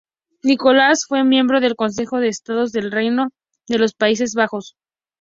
Nicolás 0.41 1.05
fue 1.07 1.23
miembro 1.23 1.59
del 1.59 1.75
Consejo 1.75 2.17
de 2.17 2.27
Estado 2.29 2.65
del 2.65 2.91
Reino 2.91 3.27
de 3.67 3.77
los 3.77 3.93
Países 3.93 4.33
Bajos. 4.33 4.75